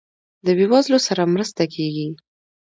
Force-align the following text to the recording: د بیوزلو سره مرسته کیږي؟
د 0.45 0.47
بیوزلو 0.59 0.97
سره 1.07 1.31
مرسته 1.33 1.63
کیږي؟ 1.73 2.07